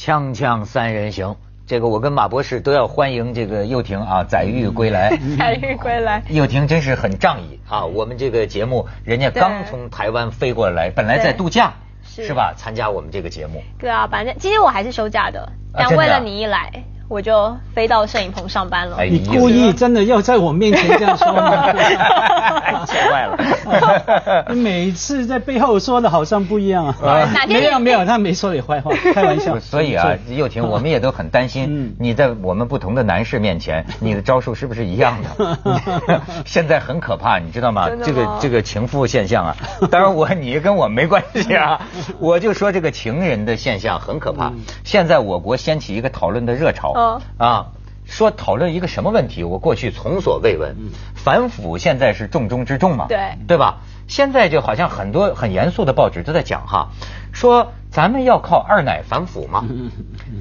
[0.00, 5.10] 锵锵三人行，这个我跟马博士都要欢迎这个幼婷啊，载誉归来。
[5.38, 7.84] 载誉归来，幼婷真是很仗义啊！
[7.84, 12.54] 我们这个节目，人家刚从台湾飞过来，本来在度假，是吧？
[12.56, 13.62] 参加我们这个节目。
[13.78, 16.82] 对啊，反正今天我还是休假的，但为了你一来。
[17.10, 19.02] 我就飞到摄影棚上班了。
[19.02, 21.72] 你故意真的要在我面前这样说吗？
[22.86, 24.44] 吓坏了！
[24.54, 26.94] 你每次在背后说的好像不一样啊。
[27.48, 29.58] 没有没有，他没说你坏话，开玩笑。
[29.58, 36.22] 所以啊，又婷，我们也都很担心你在我们不同的男士面前，你的招数是不是一样的？
[36.46, 37.88] 现在很可怕，你知道吗？
[38.04, 39.56] 这个这个情妇现象啊，
[39.90, 41.80] 当然我你跟我没关系啊，
[42.20, 44.52] 我就说这个情人的现象很可怕。
[44.84, 46.94] 现在我国掀起一个讨论的热潮。
[47.38, 47.66] 啊，
[48.04, 49.44] 说讨论一个什么问题？
[49.44, 50.76] 我过去从所未闻。
[51.14, 53.06] 反腐现在是重中之重嘛？
[53.08, 53.80] 对，对吧？
[54.08, 56.88] 现在就好像很多很严肃的报纸都在讲哈，
[57.32, 59.64] 说咱们要靠二奶反腐嘛。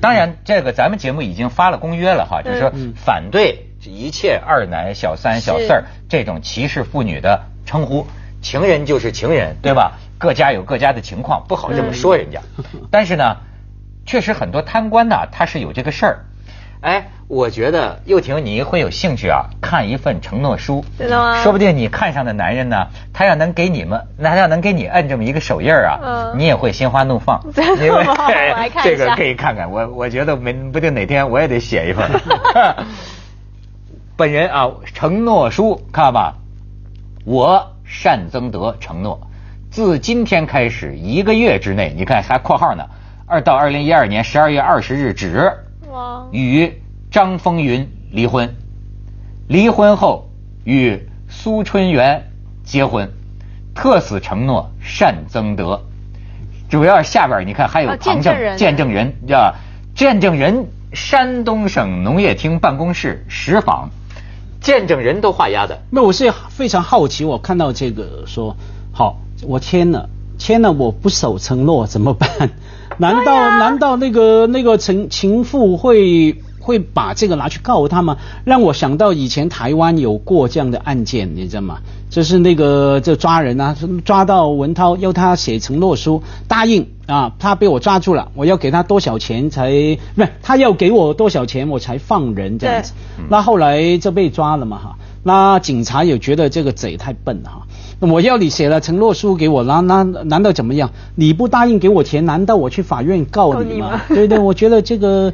[0.02, 8.08] 当然，这个咱们节目已经发了公约了哈，就是说反对一切二奶、小三、小四儿这种歧视妇女的称呼。
[8.42, 10.00] 情人就是情人，对吧？
[10.18, 12.42] 各家有各家的情况，不好这么说人家。
[12.90, 13.38] 但是呢，
[14.06, 16.26] 确实很多贪官呢，他是有这个事儿。
[16.82, 21.44] 哎，我觉得又婷你会有兴趣啊，看一份承诺书，真的吗？
[21.44, 27.42] 说不定你看上的男人呢，他要能给你们，那要能给你摁这么一个手印儿啊，你也会心花怒放。
[27.54, 28.16] 真的吗？
[28.82, 32.10] 这个可以看看，我我觉得没不定哪天我也得写一份。
[34.16, 36.36] 本人啊，承诺书看吧，
[37.26, 39.20] 我单增德承诺，
[39.70, 42.86] 自今天开始一个月之内，你看还括号呢，
[43.28, 45.52] 二到二零一二年十二月二十日止。
[46.32, 48.56] 与张风云离婚，
[49.48, 50.30] 离婚后
[50.64, 52.32] 与苏春元
[52.64, 53.12] 结婚，
[53.74, 55.82] 特此承诺善增德。
[56.70, 59.56] 主要下边你看还有旁证人，见证人叫
[59.96, 63.90] 见证人，山东省农业厅办公室实访，
[64.62, 65.82] 见证人都画押的。
[65.90, 68.56] 那我是非常好奇，我看到这个说
[68.92, 72.52] 好，我签了，签了我不守承诺怎么办？
[73.00, 78.18] 难道难道那个那个情情妇会会把这个拿去告他吗？
[78.44, 81.80] 让我想到以前台湾有过这样的案件，你知道吗？
[82.10, 89.72] 就是那个就抓人啊，抓到文涛要他写承诺书，答应啊，他被我抓住了，我要给他多少钱才
[90.16, 90.30] 不是？
[90.42, 92.94] 他要给我多少钱我才放人这样子？
[93.30, 94.98] 那后来就被抓了嘛哈。
[95.24, 97.62] 那警察也觉得这个贼太笨了哈。
[98.02, 100.90] 我要你写了承诺书给我，那那难道怎么样？
[101.16, 104.00] 你不答应给我钱，难道我去法院告你吗？
[104.08, 105.34] 对对，我觉得这个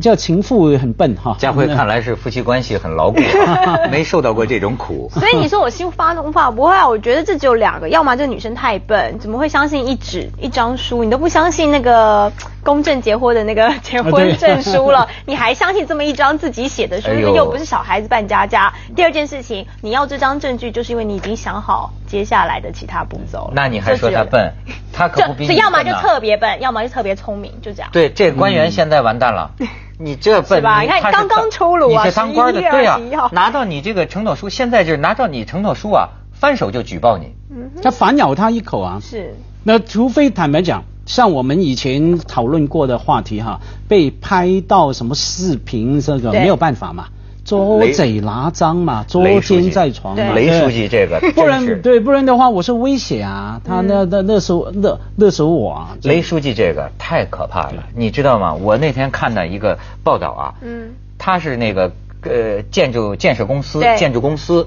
[0.00, 1.36] 叫情妇很笨哈。
[1.38, 3.20] 佳慧看来是夫妻关系很牢固，
[3.92, 5.08] 没受到过这种苦。
[5.14, 6.88] 所以你说我心发怒发不会啊？
[6.88, 11.04] 我觉得这只有两个，要么这女生太笨，怎么会相信一纸一张书？
[11.04, 12.32] 你都不相信那个
[12.64, 17.10] 公证结婚的那个结婚证书了，你还相信这么一张自己写的书？
[17.12, 18.72] 又不是小孩子扮家家。
[18.96, 21.92] 第二件事情，你要这张证据，就是因为你已经想好。
[22.06, 24.52] 接下来的其他步骤，那你还说他笨？
[24.92, 27.88] 他可不比你要么就特别笨，要么就特别聪明，就这样。
[27.90, 29.50] 对，这官员现在完蛋了。
[29.98, 30.80] 你这笨，是吧？
[30.82, 33.00] 你看刚刚出炉啊，你是当官的，对啊。
[33.32, 37.34] 拿到你这个承诺书，现在就是拿到你承诺书啊，翻手就举报你。
[37.82, 38.98] 他反咬他一口啊。
[39.00, 39.34] 是。
[39.64, 47.06] 那除非坦白讲，像我们以前讨论过的话题哈，被拍到什么视频，这个没有办法嘛。
[47.44, 50.32] 捉贼拿赃嘛，捉奸在床嘛。
[50.34, 55.96] 雷书记这个，不然对，不然的话我是威胁啊，他那那那时候那那时候我啊。
[56.04, 58.54] 雷书记这个太可怕了，你知道吗？
[58.54, 61.92] 我那天看到一个报道啊，嗯，他是那个
[62.22, 64.66] 呃建筑建设公司建筑公司，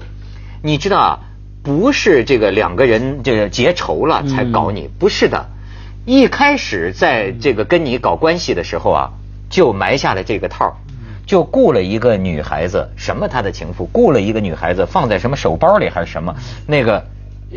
[0.62, 1.18] 你知道啊，
[1.62, 5.46] 不是这个两个人这个结仇了才搞你，不是的，
[6.04, 9.10] 一开始在这个跟你搞关系的时候啊，
[9.48, 10.76] 就埋下了这个套。
[11.26, 17.04] 就雇了一个女孩子，什么他的情妇，雇了一个女孩子放在什么手包里还是什么那个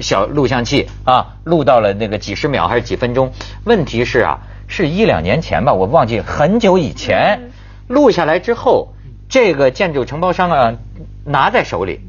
[0.02, 3.31] 小录像器啊，录到了那个几十秒还是几分钟？
[3.66, 7.51] 问题是啊，是一两年前吧，我忘记很久以前
[7.88, 8.94] 录下来之后，
[9.30, 10.74] 这个建筑承包商啊
[11.24, 12.01] 拿在手里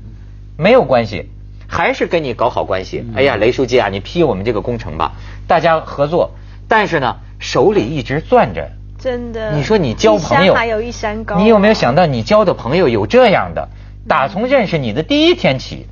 [0.57, 1.29] 没有关系，
[1.67, 3.05] 还是跟你搞好关系。
[3.15, 5.13] 哎呀，雷书记啊，你批我们这个工程吧，
[5.47, 6.31] 大家合作，
[6.69, 8.71] 但是呢手里一直攥着。
[9.01, 11.37] 真的，你说你交朋友，还有一山高。
[11.37, 13.69] 你有没有想到，你交的朋友有这样的？
[14.07, 15.87] 打从认识你的第一天起，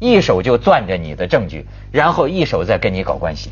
[0.00, 3.50] 一手就攥着你的证据，然后一手再跟你搞关系。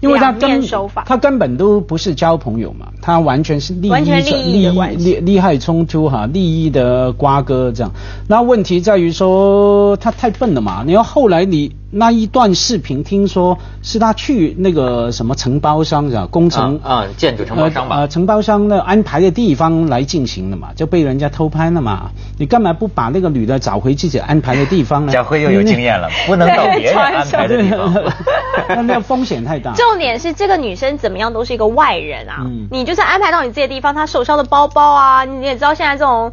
[0.00, 0.62] 因为他根
[1.04, 7.92] 他根本都不是交朋友嘛，他完全是利益利益利利害冲突哈，利益的瓜葛这样。
[8.28, 11.72] 那问题在于说他太笨了嘛，你要后来你。
[11.90, 16.28] 那一段视频，听说是他去那个什么承包商是吧？
[16.30, 17.96] 工程啊，建筑承包商吧。
[18.00, 22.10] 呃，承包商的安排的地方来进行的嘛，就被人家偷拍了嘛。
[22.36, 25.12] 你干嘛不把那个女的找回自己安排的地方呢？
[25.16, 27.90] 小辉又有经验了，不能到别人安排的地方。
[28.68, 29.72] 那那风险太大。
[29.88, 32.36] 重点是这个女生怎么样都是一个外人啊。
[32.40, 32.68] 嗯。
[32.70, 36.32] 你就算安排到你自己的地方，她手上的包包啊，你也知道现在这种。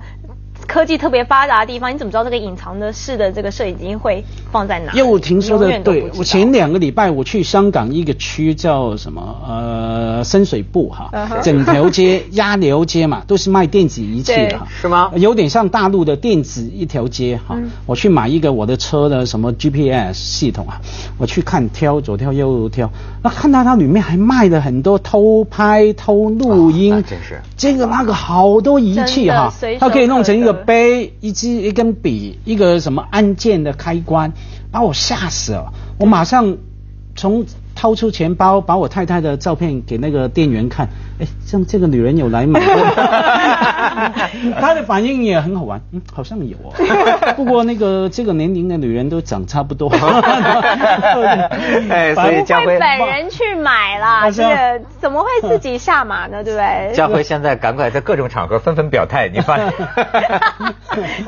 [0.76, 4.92] 科技特别发达的地方，你怎么知道这个隐藏的式的这个摄影机会放在哪？
[4.92, 11.10] 又听说的，对我前两个礼拜我去香港一个区叫什么呃深水埗哈，
[11.42, 15.10] 整条街鸭寮街嘛，都是卖电子仪器的，是吗？
[15.16, 17.58] 有点像大陆的电子一条街哈。
[17.86, 20.82] 我去买一个我的车的什么 GPS 系统啊，
[21.18, 22.92] 我去看挑左挑右挑，
[23.24, 30.65] 那看到它里面还卖了很多偷拍偷录音，真是这个那个好多仪器哈，它可以弄成一个。
[30.66, 34.34] 杯一支一根笔一个什么按键的开关，
[34.72, 35.74] 把我吓死了！
[36.00, 36.58] 我马上
[37.16, 40.88] 从掏出钱包，把我太太的照片给那个店员看。
[41.20, 42.60] 哎，像这个女人有来买，
[44.60, 45.80] 她的反应也很好玩。
[45.92, 46.74] 嗯，好像有哦。
[47.38, 49.90] 不过那个这个年龄的女人都长差不多。
[51.90, 56.44] 哎，所以佳辉本人去买啦，这个怎么会自己下马呢？
[56.44, 56.94] 对不对？
[56.94, 59.74] 佳辉现在赶快在各种场合纷纷表态，你发现？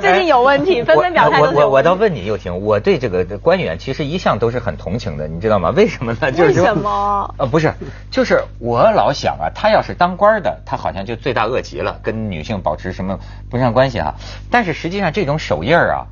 [0.01, 1.41] 最近有问题，纷纷表态。
[1.41, 5.69] 我我我倒问你，又婷，我对这个官员其实一向都是很同情的，你知道吗？
[5.69, 6.31] 为什么呢？
[6.47, 7.35] 为什么？
[7.37, 7.73] 呃，不是，
[8.11, 9.81] 就是我老想啊，他要。
[9.87, 13.17] 是当官的，他好像就罪大恶极了，跟女性保持什么
[13.49, 14.15] 不上关系啊？
[14.51, 16.07] 但是实际上这种手印儿啊，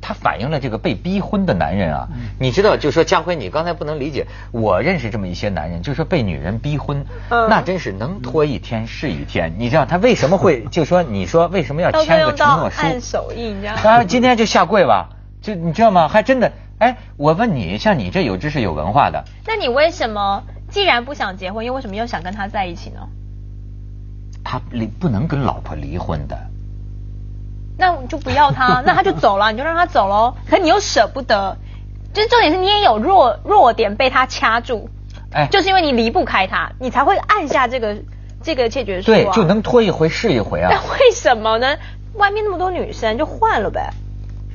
[0.00, 2.08] 它反映了这个被逼婚的男人啊。
[2.40, 9.54] 你知道，就说家辉，你刚才不能理解，我认识这么一些男人，就说被女人逼婚，那真是能拖一天是一天。
[9.56, 12.80] 你知道他为什么会 就说你说为什么要签个承诺书？
[12.80, 13.88] 按手印，你知道？
[13.88, 15.10] 啊，今天就下跪吧，
[15.42, 16.08] 就你知道吗？
[16.08, 20.42] 还真的，哎，我问你，像你这有知识有文化的，那你为什么？
[20.68, 23.00] 既然不想结婚，又为什么又想跟他在一起呢？
[24.44, 26.36] 他离不能跟老婆离婚的，
[27.78, 30.34] 那就不要他， 那他就走了，你就让他走喽。
[30.48, 31.56] 可你又舍不得，
[32.12, 34.90] 就是重点是你也有弱弱点被他掐住，
[35.32, 37.96] 哎，就是因为你离不开他，你才会按下这个
[38.42, 40.68] 这个切决书，对，就能拖一回是一回啊。
[40.70, 41.76] 那为什么呢？
[42.14, 43.90] 外面那么多女生，就换了呗。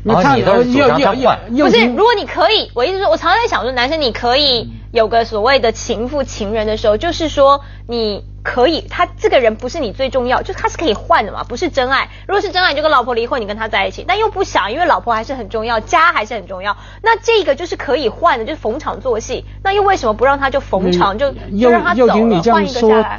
[0.03, 1.39] 那你都主张他换？
[1.49, 4.71] 不是，如果你可以，我一直说，我常常在想说，男生你可以。
[4.91, 12.09] 有个所谓的情妇情人的时候，就是说你可以，他这个人不是你最重要，就他是可以换的嘛，不是真爱。
[12.27, 16.75] 如果是真爱，你就跟老婆离婚，你跟他在一起，但又不想，因为老婆还是很重要，家还是很重要。
[17.01, 19.45] 那这个就是可以换的，就是逢场作戏。
[19.63, 22.13] 那又为什么不让他就逢场就就让他走了，
[22.51, 23.17] 换一个下来？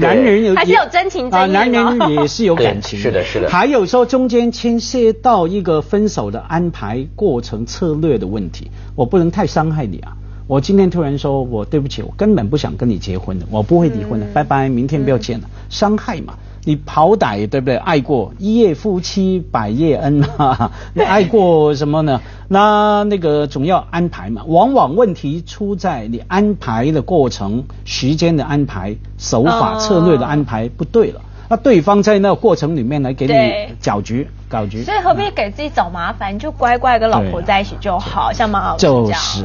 [0.00, 3.48] 男人有还是有真情真意男人也是有感 情，是的，是的。
[3.50, 10.16] 还有说中间牵涉到一个分手的安排过程策略的问题，我不能太伤害你啊。
[10.46, 16.34] 我今天突然说，我对不起，我根本不想跟你结婚的，我不会离婚的，拜拜，明天不要见了，伤害嘛，
[16.66, 17.76] 你好歹对不对？
[17.76, 22.20] 爱过一夜夫妻百夜恩啊， 你爱过什么呢？
[22.48, 31.20] 那那个总要安排嘛，往往问题出在你安排的过程、时间的安排、手法策略的安排不对了。
[31.54, 36.34] 那对方在那个过程里面来给你搅局、搞局，所以何必给自己找麻烦？
[36.34, 39.44] 你就乖乖跟老婆在一起就好，像马老师就是，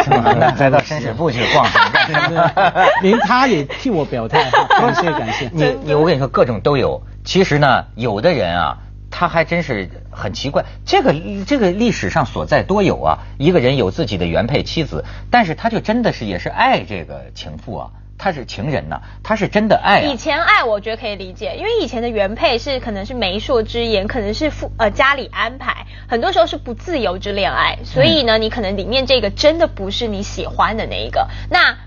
[0.56, 2.50] 再到深水埗去逛逛，
[3.02, 5.50] 连他也替我表态，感谢感谢。
[5.52, 7.02] 你你我跟你说，各种都有。
[7.26, 8.78] 其实呢，有的人啊，
[9.10, 10.64] 他还真是很奇怪。
[10.86, 11.14] 这个
[11.46, 17.90] 这个历史上所在多有啊，一个人有自己的原配妻子，但是他就真的是也是爱这个情妇啊。
[18.22, 20.02] 他是情人呐，他是真的爱。
[20.02, 31.78] 以前爱我觉得可以理解，因为以前的原配是可能是媒妁之言，可能是父呃家里安排，很多时候是不自由之恋爱，所以呢，你可能里面这个真的不是你喜欢的那一个，那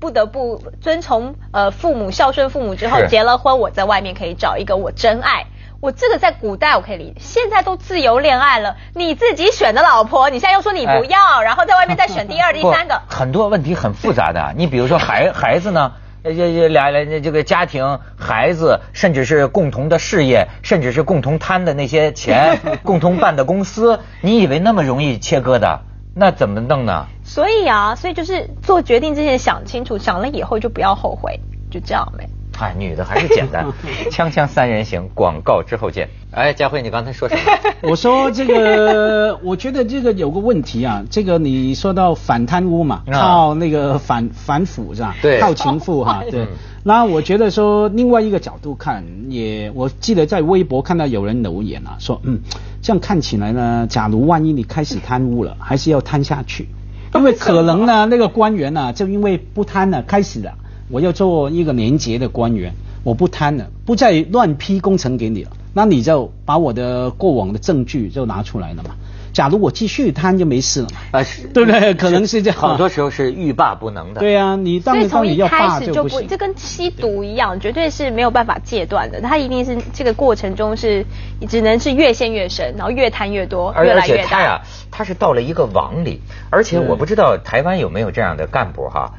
[0.00, 5.44] 不得不遵从呃父母孝顺父母之后结了婚，我在外面可以找一个我真爱。
[5.80, 14.52] 我这个在古代我可以理解，现在都自由恋爱了，你自己选的老婆，你现在又说你不要，然后在外面再选第二、第三个， 很多问题很复杂的。
[14.56, 25.80] 你比如说孩孩子呢，这这俩俩这个家庭、孩子，甚至是共同的事业，甚至是共同摊的那些钱， 共同办的公司，你以为那么容易切割的？
[26.14, 27.06] 那怎么弄呢？
[27.24, 32.28] 所以啊，所以就是做决定之前想清楚，想了以后就不要后悔，就这样呗。
[32.60, 33.64] 嗨，女的还是简单。
[34.12, 36.10] 锵锵三人行，广告之后见。
[36.30, 37.40] 哎，佳慧，你刚才说什么？
[37.88, 41.02] 我说这个，我觉得这个有个问题啊。
[41.08, 45.16] 这个你说到反贪污嘛，靠那个反反腐是吧？
[45.22, 46.22] 对，靠情妇哈。
[46.30, 46.46] 对。
[46.84, 52.40] 那我觉得说另外一个角度看，也我记得在微博看到有人留言啊，说嗯，
[52.82, 56.68] 这样看起来呢，假如万一你开始贪污了，还是要贪下去，
[57.14, 60.52] 因为可能呢，那个官员呢，就因为不贪了，开始了，
[60.90, 68.90] 我要做一个廉洁的官员，我不贪了，不再乱批工程给你了，那你就把我的过往的证据就拿出来了嘛。
[69.32, 71.20] 假如我继续贪就没事了嘛？
[71.20, 71.94] 啊，是， 对不对？
[71.94, 72.58] 可能是这样。
[72.58, 74.18] 很多时候是欲罢不能的。
[74.18, 76.26] 对啊，你当当你要罢就不行。
[76.26, 79.20] 这跟吸毒一样，绝对是没有办法戒断的。
[79.20, 81.06] 它一定是这个过程中是
[81.48, 84.22] 只能是越陷越深，然后越贪越多，越来越大。
[84.22, 86.20] 而且他呀，他是到了一个网里，
[86.50, 89.12] 而且我不知道台湾有没有这样的干部哈。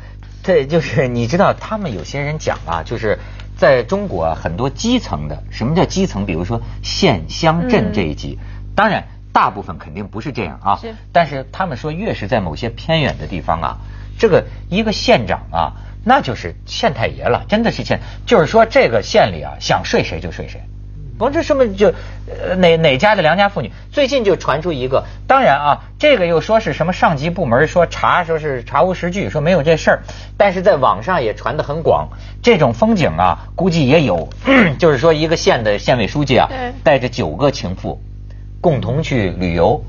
[0.43, 3.19] 这就是你知道，他们有些人讲啊，就是
[3.57, 6.25] 在中国很多基层的，什么叫基层？
[6.25, 8.37] 比如说县乡镇这一级，
[8.75, 9.07] 当然。
[9.33, 10.81] 大部分肯定不是这样啊，
[11.13, 13.77] 但是他们说越是在某些偏远的地方啊，
[14.19, 15.71] 这个一个县长啊，
[16.03, 20.61] 那就是县太爷了，真的是县，就是说这个县里啊，想睡谁就睡谁，
[21.21, 21.93] 不这什么就
[22.57, 30.03] 哪哪家的良家妇女，最近就传出一个，当然啊，这个又说是什么上级部门说查，说是查无实据，说没有这事儿，
[30.37, 32.09] 但是在网上也传得很广，
[32.41, 34.27] 这种风景啊，估计也有，
[34.79, 36.49] 就是说一个县的县委书记啊，
[36.83, 38.01] 带着九个情妇。
[38.61, 39.83] 共同去旅游，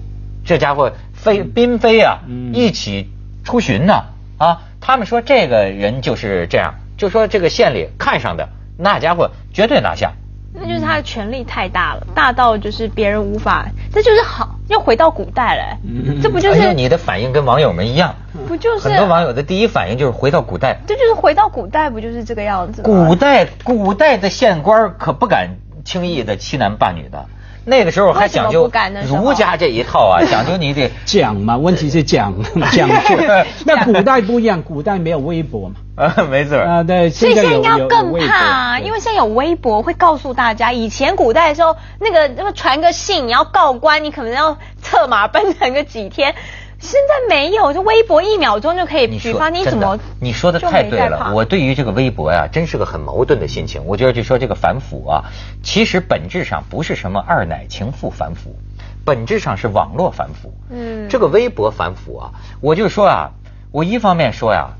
[0.46, 2.20] 这家伙飞宾飞啊，
[2.54, 3.10] 一起
[3.44, 4.04] 出巡呢
[4.38, 4.62] 啊！
[4.80, 8.48] 他们说这个人就是这样，就说这个县里看上的
[8.78, 10.12] 那家伙绝对拿下。
[10.54, 15.78] 那就是他的权力太大了，大到就是别人无法，这就是好，要回到古代来。
[16.22, 18.14] 这不就是你的反应跟网友们一样？
[18.46, 20.76] 不就是很多网友的第一反应就是回到古代？
[20.86, 22.82] 这就是回到古代，不就是这个样子？
[22.82, 27.26] 古代古代的县官可不敢轻易的欺男霸女的。
[27.64, 28.70] 那个时候还讲究
[29.06, 32.34] 儒家这一套啊， 讲究你得讲嘛，问题是讲
[32.72, 33.16] 讲究。
[33.64, 35.74] 那古代不一样，古代没有微博嘛。
[35.94, 36.58] 啊，没错。
[36.58, 37.10] 啊，对。
[37.10, 46.34] 所以现在应该更怕，因为现在有微博会告诉大家，以前古代的时候，那个那个传个信，你要告官，你可能要 策马奔腾个几天。
[46.82, 49.98] 现在没有，就微博一秒钟就可以举发，你怎么？
[50.20, 53.84] 你说的太对了，我对于这个微博呀，真是个很矛盾的心情。
[53.86, 55.24] 我觉得就说这个反腐啊，
[55.62, 58.56] 其实本质上不是什么二奶情妇反腐，
[59.04, 60.52] 本质上是网络反腐。
[60.70, 63.30] 嗯，这个微博反腐啊，我就说啊，
[63.70, 64.70] 我一方面说呀，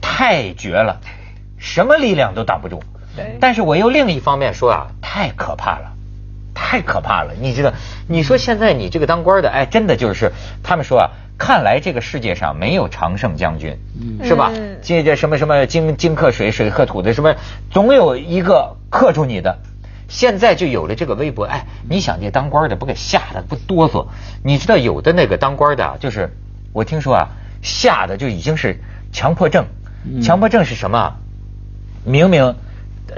[0.00, 0.98] 太绝了，
[1.58, 2.82] 什么力量都挡不住。
[3.14, 3.36] 对。
[3.38, 5.92] 但是我又另一方面说啊，太可怕了。
[6.52, 7.72] 太可怕了，你知道？
[8.06, 13.78] 你说现在你这个当官的，哎，真的就是他们说啊，看来这个世界上没有常胜将军，
[14.22, 14.52] 是吧？
[14.82, 17.34] 这这什么什么金金克水，水克土的，什么
[17.70, 19.58] 总有一个克住你的。
[20.06, 24.06] 现在就有了这个微博，哎，你想这当官的不给吓得不哆嗦？
[24.44, 26.30] 你知道有的那个当官的，就是
[26.74, 27.28] 我听说啊，
[27.62, 28.78] 吓得就已经是
[29.10, 29.64] 强迫症。
[30.22, 31.14] 强迫症是什么？
[32.04, 32.54] 明明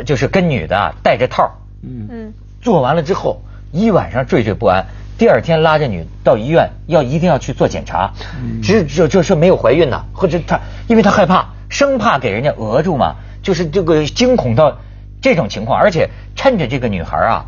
[0.06, 1.50] 就是跟女的戴着套，
[1.82, 2.34] 嗯嗯。
[2.60, 4.86] 做完了之后，一晚上惴惴不安。
[5.22, 8.12] 第二天拉着女到医院，要一定要去做检查，
[8.60, 14.78] 只就就是没有怀孕呢，或者他因为他害怕，生怕给人家讹住嘛，就是这个惊恐到
[15.20, 17.46] 这种情况，而且趁着这个女孩啊，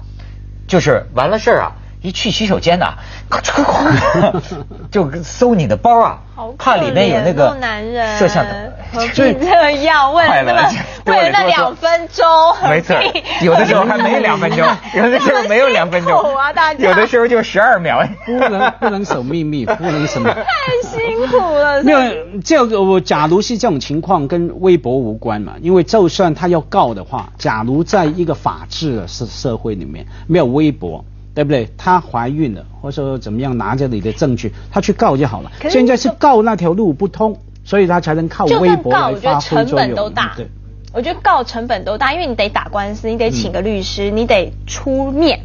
[0.68, 1.72] 就是完了事儿啊。
[2.04, 2.92] 一去洗手间呐，
[3.30, 4.42] 咔嚓咔嚓，
[4.92, 6.18] 就搜你的包啊，
[6.58, 7.56] 怕里面有那个
[8.18, 8.44] 摄像
[8.92, 10.70] 头， 就这样问了
[11.06, 12.22] 为了那两分钟，
[12.68, 12.94] 没错，
[13.40, 16.12] 有的时候还没两分钟， 有的时候没有两分钟，
[16.76, 20.42] 有的时候就十二秒，不能不能守秘密，不能什么，太
[20.86, 21.82] 辛苦了。
[21.82, 21.98] 没有
[22.44, 31.02] 这个，我假如是这种情况，跟微博无关嘛，因为就算他要告的话，假如在一个法治的社社会里面没有微博。
[31.34, 31.68] 对不对？
[31.76, 35.50] 她怀孕了，或者说怎么样，拿着你的证据，她去告就好了。
[35.68, 40.12] 现在是告那条路不通，所以她才能靠微博来发挥作用。
[40.36, 40.48] 对，
[40.92, 45.40] 我觉得告成本都大，因为你得打官司，你得请个律师，你得出面，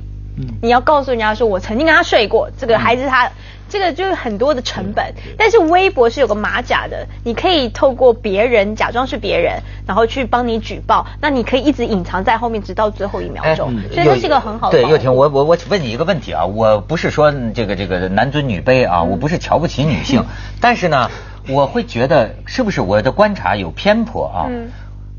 [0.61, 3.31] 你要告诉人家说我曾经跟他睡过，这个孩子他。
[3.69, 14.81] 这个就是很多的成本，但是微博是有个马甲的，你可以透过别人假装是别人，然后去帮你举报，那你可以一直隐藏在后面，直到最后一秒钟，所以这是一个很好的。
[14.81, 20.25] 对，又婷，我我我问你一个问题啊，我不是说这个这个男尊女卑啊，我不是瞧不起女性，
[20.59, 21.09] 但是呢，
[21.47, 24.49] 我会觉得是不是我的观察有偏颇啊？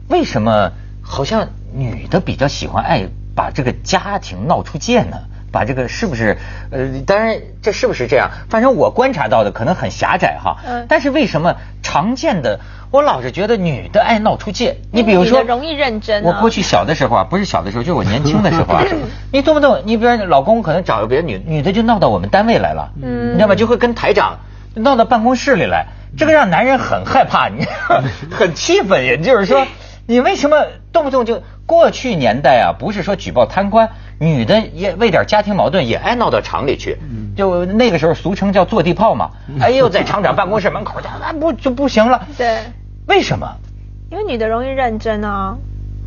[0.08, 5.16] 为什么好像女的比较喜欢爱把这个家庭闹出界呢？
[5.52, 6.36] 把这个是不是？
[6.70, 8.30] 呃，当然这是不是这样？
[8.48, 10.56] 反正我观察到的可能很狭窄哈。
[10.66, 10.86] 嗯。
[10.88, 14.76] 但是为什么常见的我老是觉得女的爱闹出界？
[14.92, 16.22] 你比如说容易认真。
[16.24, 18.84] 我过去小的时候啊，不是小的时候，就是我年轻的时候啊，
[19.32, 23.54] 你动不动你比如老公可能找个别的女女的就闹到我们单位来了，嗯，你知道吗？
[23.54, 24.38] 就会跟台长
[24.74, 27.64] 闹到办公室里来，这个让男人很害怕，你
[28.30, 29.04] 很气愤。
[29.04, 29.66] 也就是说，
[30.06, 32.74] 你为什么动不动就过去年代啊？
[32.76, 33.88] 不是说举报贪官。
[34.18, 36.98] 女的也为点家庭矛盾也爱闹到厂里去，
[37.36, 39.30] 就那个时候俗称叫坐地炮嘛。
[39.62, 42.26] 哎呦，在厂长办公室门口，那不就不行了？
[42.36, 42.58] 对，
[43.06, 43.46] 为什么？
[44.10, 45.56] 因为女的容易认真啊，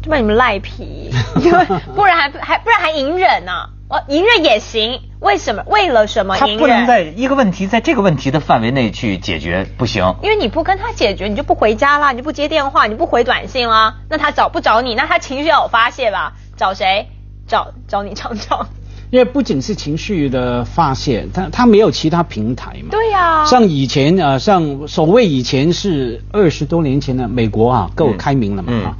[0.03, 1.09] 就把你们赖皮，
[1.41, 1.65] 因为
[1.95, 3.51] 不然还还不然还隐忍呢。
[3.89, 5.63] 哦，隐忍也行，为什么？
[5.67, 6.35] 为了什么？
[6.35, 10.15] 他不能在一个问题在这个问题的范围内去解决，不行。
[10.23, 14.95] 因为你不跟他解决，你就不回家啦，你就不接电话，你不回短信啦，那他找不找你？
[14.95, 16.33] 那他情绪要有发泄吧？
[16.57, 17.07] 找谁？
[17.45, 18.67] 找找你尝尝，
[19.11, 22.87] 因为不仅是情绪的发泄，他他没有其他平台嘛。
[22.89, 23.43] 对呀。
[23.45, 28.97] 像以前啊，像所谓以前是二十多年前的美国啊，够开明了嘛啊，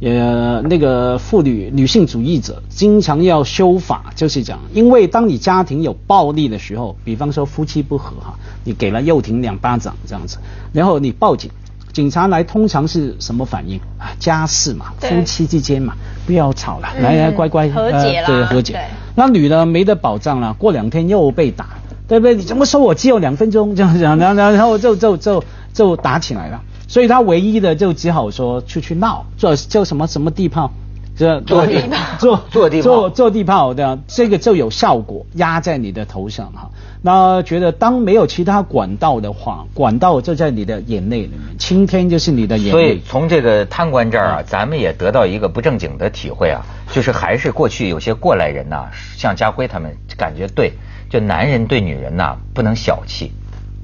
[0.00, 8.34] 呃，那个妇女女性主义者经常要修法，就是讲，因为当你家庭有暴力的时候，比方说夫妻不和哈，
[8.64, 10.36] 你给了幼婷两巴掌这样子，
[10.72, 11.50] 然后你报警。
[11.94, 14.12] 警察来通常是什么反应啊？
[14.18, 15.94] 家事嘛，夫妻之间嘛，
[16.26, 18.78] 不要吵了，来来乖乖和解对和解。
[19.14, 21.68] 那女的没得保障了，过两天又被打，
[22.06, 22.34] 对不对？
[22.34, 26.60] 你怎么说我只有两分钟这样讲，然后然后就就就就打起来了。
[26.88, 30.70] 所以他唯一的就只好说出去闹，做叫什么什么地炮。
[31.18, 31.82] 这坐地
[32.18, 36.70] 坐坐地坐坐地炮 的 这个就有效果，压在你的头上哈。
[37.00, 42.70] 那觉得当没有其他管道的话，管道就在你的眼泪里面，青天就是你的眼泪。
[42.70, 46.60] 所以从这个贪官这儿啊，咱们也得到一个不正经的体会啊，
[46.92, 48.84] 就是还是过去有些过来人呐，
[49.16, 50.74] 像家辉他们感觉对，
[51.08, 53.32] 就男人对女人呐不能小气，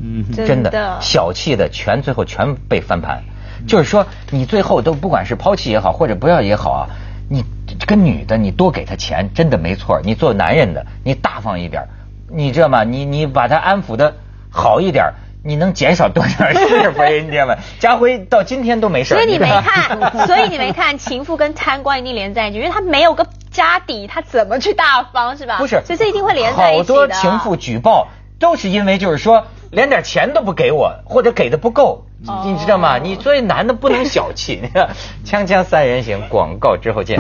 [0.01, 3.23] 嗯，真的小气的全最后全被翻盘，
[3.67, 6.87] 就是说你最后都不管是抛弃也好，或者不要也好啊。
[7.31, 7.43] 你
[7.79, 10.01] 这个女的，你多给她钱，真的没错。
[10.05, 11.83] 你做男人的，你大方一点，
[12.29, 12.85] 你知道吗？
[12.85, 14.15] 你你把她安抚的
[14.51, 17.23] 好一点，你能减少多少 是非？
[17.23, 17.55] 你知道吗？
[17.79, 19.15] 家辉到今天都没事。
[19.15, 25.57] 所以你没看，所以你没看情妇跟贪官一定连在一起，因为他没有个家底，他怎么去大方是吧？
[25.57, 26.95] 不是，所以这一定会连在一起的。
[26.95, 28.09] 好多情妇举报
[28.43, 29.45] 都是因为就是说。
[29.73, 32.05] 连点钱都不给我，或者给的不够，
[32.45, 32.99] 你知道吗？
[32.99, 34.61] 你作为男的不能小气。
[34.63, 34.91] 你看，
[35.25, 37.19] 锵锵三人行，广告之后见。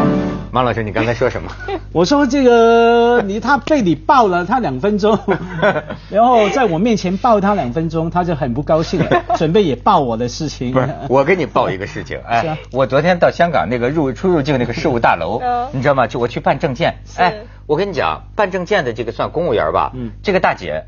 [0.51, 1.51] 马老师，你刚才说什么？
[1.95, 5.19] 我说这个你他被你抱了他两分钟，
[6.13, 10.73] 然后在我面前抱他两分钟，他就很不高兴了， 准备也抱我的事情。
[10.73, 12.21] 不是，我给你报一个事情。
[12.29, 15.41] 哎，我昨天到香港那个入出入境那个事务大楼，
[15.73, 16.07] 你知道吗？
[16.07, 16.99] 就我去办证件。
[17.17, 17.35] 哎，
[17.67, 19.91] 我跟你讲，办证件的这个算公务员吧？
[19.95, 20.85] 嗯，这个大姐。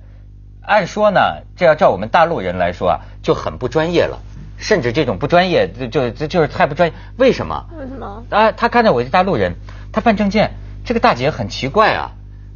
[0.66, 1.20] 按说呢，
[1.56, 4.18] 这要照我们大陆人来说啊，就很不专业了，
[4.56, 6.94] 甚至这种不专业就就就是太不专业。
[7.16, 7.66] 为什么？
[7.78, 8.24] 为什么？
[8.30, 9.54] 啊，他看到我是大陆人，
[9.92, 10.52] 他办证件，
[10.84, 12.12] 这个大姐很奇怪啊。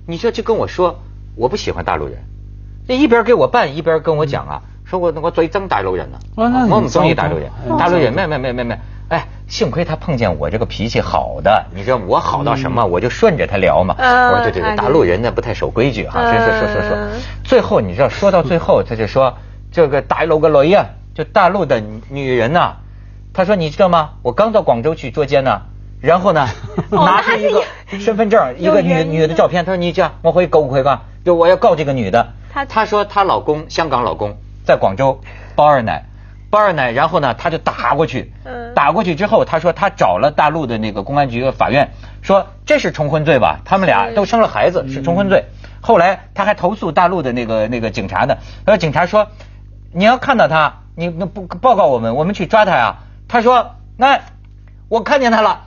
[0.07, 1.01] 你说就跟我说，
[1.37, 2.17] 我不喜欢大陆人，
[2.87, 8.79] 这一边给我办，一边跟我讲啊，说我我最憎大陆人呢，我们中意大陆人，大陆人没没没没没。
[9.09, 13.97] 哎，幸亏他碰见我这个脾气好的，你知道我好到什么，我就顺着他聊嘛。
[13.99, 16.99] 我说对对对，大陆人呢不太守规矩哈，说说说说说。
[17.45, 19.39] 最后你知道说到最后，他就说
[19.73, 22.77] 这个大陆个雷呀，就大陆的女人呐，
[23.33, 24.11] 他说你知道吗？
[24.23, 25.63] 我刚到广州去捉奸呢，
[26.03, 26.47] 然后呢
[26.91, 27.65] 拿出一个
[27.99, 31.05] 身份证，一个女女的照片，他说你这样我会告不会吧？
[31.25, 32.35] 就我要告这个女的。
[32.53, 35.21] 他他说她老公香港老公在广州
[35.55, 36.05] 包二奶。
[36.51, 38.33] 包二奶，然后呢，他就打过去，
[38.75, 41.91] 打过去之后，他说他找了大陆的那个公安局、法院，
[42.23, 43.61] 说这是重婚罪吧？
[43.65, 45.45] 他们俩都生了孩子，是重婚罪。
[45.81, 49.29] 后来他还投诉大陆的那个那个警察呢，然后警察说，
[49.93, 53.01] 你要看到他，你那不报告我们，我们去抓他呀。
[53.29, 54.21] 他说，那
[54.89, 55.65] 我看见他了，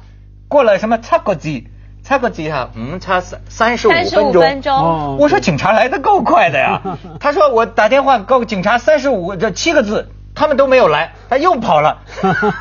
[0.47, 1.69] 过了什么差个几，
[2.03, 3.91] 差个几哈，嗯，差三三十五
[4.33, 5.17] 分钟。
[5.19, 6.81] 我说警察来的够快的呀。
[7.21, 10.09] 他说我打电话告警察三十五这七个字。
[10.33, 11.99] 他们都没有来，他又跑了。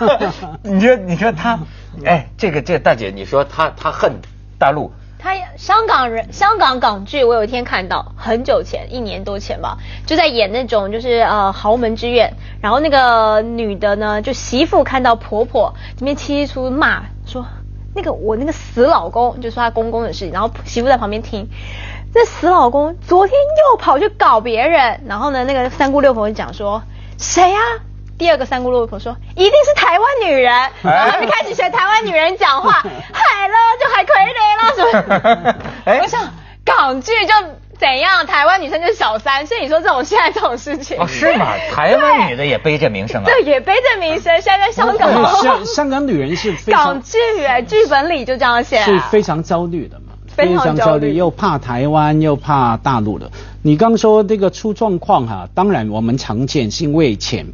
[0.62, 1.59] 你说，你说他，
[2.04, 4.20] 哎，这个这个大姐，你说他他恨
[4.59, 4.92] 大陆。
[5.22, 17.46] 他香港人，香港港剧，我有一天看到，很久前，一年多前吧，就在演那种就是呃豪门之怨，然后那个女的呢，就媳妇看到婆婆这边七出骂说，
[17.94, 21.50] 那个我那个死老公，就说她公公的事情，然后媳妇在旁边听，
[22.14, 26.83] 这死老公昨天又跑去搞别人，然后呢，那个三姑六婆就讲说。
[27.20, 27.61] 谁呀？
[28.18, 30.52] 第二个三姑六婆说一定是台湾女人，
[30.83, 36.00] 然后就开始学台湾女人讲话，海了就海葵雷了，是不是？
[36.02, 36.20] 我想
[36.64, 37.35] 港港剧就
[37.78, 41.54] 怎样，台湾女生就是小三，所以你说这种现在这种事情哦是吗？
[41.74, 43.24] 台湾女的也背着名声啊？
[43.24, 44.40] 对，也背着名声。
[44.40, 50.09] 现在在香港，香香港女人是港剧哎，剧本里就这样写，是非常焦虑的嘛，
[50.40, 53.31] 非常焦虑，又怕台湾又怕大陆的。
[53.62, 57.46] 你刚说这个出状况哈，当然我们常见是因为钱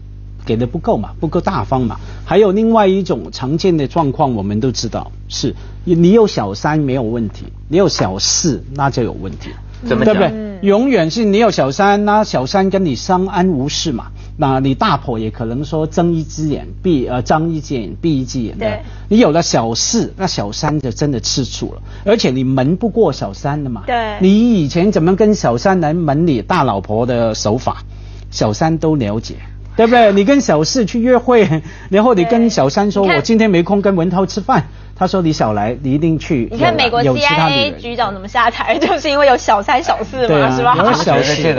[0.44, 1.98] 给的不够嘛，不够大方嘛。
[2.24, 9.50] 还有另外一种常见的状况，我们都知道是，你有小三没有问题，你有小四那就有问题。
[9.84, 10.58] 怎么对不对？
[10.62, 14.06] 永远是你有小三，那小三跟你相安无事嘛。
[14.38, 18.58] 那你大婆也可能说睁一只眼闭呃张一只眼闭一只眼。
[18.58, 18.80] 的。
[19.08, 23.82] 你有了小四，那小三就真的吃醋了，而且你瞒不过小三的嘛。
[23.86, 24.16] 对。
[24.20, 27.82] 你以前怎么跟小三来瞒你大老婆的手法，
[28.30, 29.36] 小三都了解，
[29.76, 30.12] 对不对？
[30.12, 34.64] 你跟小四去约会， 然后你跟小三说我今天没空跟文涛吃饭。
[34.98, 40.74] 他说：“你少来，你一定去。”你看美国 CIA 局长怎么下台，就是因为有小三小四嘛，是吧？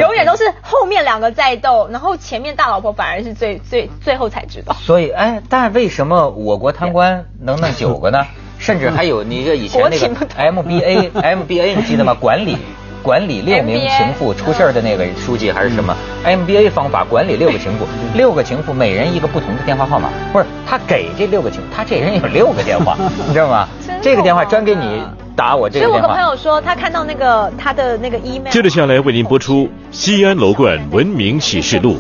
[0.02, 4.76] 永远都是后面两个在斗，然后前面大老婆反而是最最最后才知道。
[4.82, 8.26] 所以，哎，但为什么我国贪官能弄九个呢？
[8.58, 12.16] 甚至还有你这以前那个 MBA，MBA 你记得吗？
[12.20, 12.58] 管理。
[13.02, 23.68] 管理六名情妇出事儿的那个书记还是什么 MBA 方法管理六个情妇，六个情妇每人一个不同的电话号码，不是他给这六个情，他这人有六个电话， 你知道吗？
[24.02, 25.02] 这个电话专给你
[25.36, 25.98] 打我这个电话。
[25.98, 28.52] 所以我跟朋友说，他看到那个他的那个 email。
[28.52, 31.94] 接着下来为您播出《西安楼冠文明启示录》。